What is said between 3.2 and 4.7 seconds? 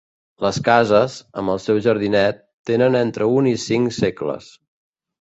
un i cinc segles.